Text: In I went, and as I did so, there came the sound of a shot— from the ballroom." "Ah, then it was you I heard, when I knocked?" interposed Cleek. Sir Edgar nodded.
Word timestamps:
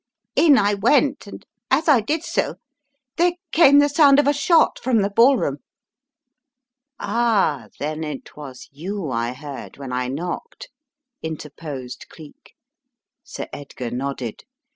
In 0.35 0.57
I 0.57 0.73
went, 0.73 1.27
and 1.27 1.45
as 1.69 1.87
I 1.87 2.01
did 2.01 2.23
so, 2.23 2.55
there 3.17 3.33
came 3.51 3.77
the 3.77 3.87
sound 3.87 4.17
of 4.17 4.25
a 4.25 4.33
shot— 4.33 4.79
from 4.83 5.03
the 5.03 5.11
ballroom." 5.11 5.57
"Ah, 6.99 7.67
then 7.79 8.03
it 8.03 8.35
was 8.35 8.67
you 8.71 9.11
I 9.11 9.33
heard, 9.33 9.77
when 9.77 9.91
I 9.91 10.07
knocked?" 10.07 10.69
interposed 11.21 12.07
Cleek. 12.09 12.55
Sir 13.23 13.45
Edgar 13.53 13.91
nodded. 13.91 14.43